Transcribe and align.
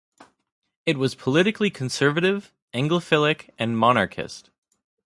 It 0.87 0.97
was 0.97 1.13
politically 1.13 1.69
conservative, 1.69 2.51
Anglophilic, 2.73 3.51
and 3.59 3.77
monarchist. 3.77 4.49